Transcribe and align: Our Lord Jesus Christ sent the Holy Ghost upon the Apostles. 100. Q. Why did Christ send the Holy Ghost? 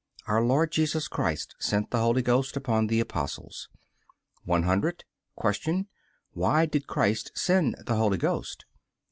Our 0.25 0.43
Lord 0.43 0.71
Jesus 0.71 1.07
Christ 1.07 1.53
sent 1.59 1.91
the 1.91 1.99
Holy 1.99 2.23
Ghost 2.23 2.57
upon 2.57 2.87
the 2.87 2.99
Apostles. 2.99 3.69
100. 4.45 5.03
Q. 5.39 5.85
Why 6.31 6.65
did 6.65 6.87
Christ 6.87 7.31
send 7.35 7.75
the 7.85 7.97
Holy 7.97 8.17
Ghost? 8.17 8.65